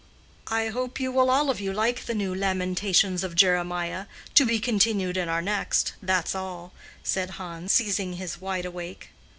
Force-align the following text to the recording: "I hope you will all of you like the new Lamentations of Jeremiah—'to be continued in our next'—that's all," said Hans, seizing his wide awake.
"I 0.47 0.69
hope 0.69 0.99
you 0.99 1.11
will 1.11 1.29
all 1.29 1.51
of 1.51 1.61
you 1.61 1.71
like 1.73 2.05
the 2.05 2.15
new 2.15 2.33
Lamentations 2.33 3.23
of 3.23 3.35
Jeremiah—'to 3.35 4.45
be 4.47 4.57
continued 4.59 5.15
in 5.15 5.29
our 5.29 5.43
next'—that's 5.43 6.33
all," 6.33 6.73
said 7.03 7.29
Hans, 7.37 7.71
seizing 7.73 8.13
his 8.13 8.41
wide 8.41 8.65
awake. 8.65 9.09